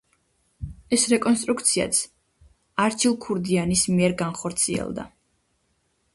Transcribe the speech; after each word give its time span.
ეს 0.95 1.03
რეკონსტრუქციაც 1.11 1.99
არჩილ 2.87 3.19
ქურდიანის 3.27 3.85
მიერ 3.93 4.19
განხორციელდა. 4.25 5.09